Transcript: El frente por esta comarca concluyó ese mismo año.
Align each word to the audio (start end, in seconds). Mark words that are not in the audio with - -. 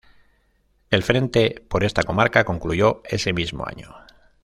El 0.89 1.03
frente 1.03 1.63
por 1.69 1.83
esta 1.83 2.01
comarca 2.01 2.43
concluyó 2.43 3.03
ese 3.07 3.33
mismo 3.33 3.67
año. 3.67 3.93